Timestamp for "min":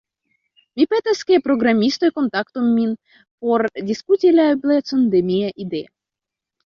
2.79-2.95